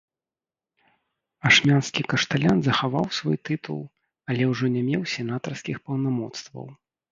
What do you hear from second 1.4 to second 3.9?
Ашмянскі кашталян захаваў свой тытул,